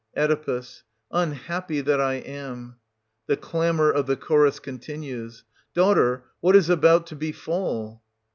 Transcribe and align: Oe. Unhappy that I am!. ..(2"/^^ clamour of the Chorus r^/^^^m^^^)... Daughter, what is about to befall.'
Oe. 0.17 0.61
Unhappy 1.11 1.79
that 1.79 2.01
I 2.01 2.13
am!. 2.15 2.77
..(2"/^^ 3.29 3.39
clamour 3.39 3.91
of 3.91 4.07
the 4.07 4.15
Chorus 4.17 4.59
r^/^^^m^^^)... 4.59 5.43
Daughter, 5.75 6.23
what 6.39 6.55
is 6.55 6.71
about 6.71 7.05
to 7.05 7.15
befall.' 7.15 8.01